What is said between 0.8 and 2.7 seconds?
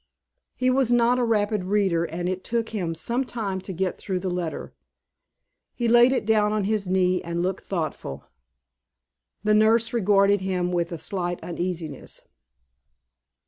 not a rapid reader, and it took